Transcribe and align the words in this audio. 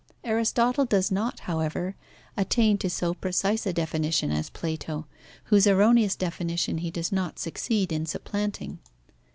Aristotle 0.23 0.85
does 0.85 1.11
not, 1.11 1.41
however, 1.41 1.95
attain 2.35 2.79
to 2.79 2.89
so 2.89 3.13
precise 3.13 3.67
a 3.67 3.71
definition 3.71 4.31
as 4.31 4.49
Plato, 4.49 5.05
whose 5.43 5.67
erroneous 5.67 6.15
definition 6.15 6.79
he 6.79 6.89
does 6.89 7.11
not 7.11 7.37
succeed 7.37 7.91
in 7.91 8.07
supplanting. 8.07 8.79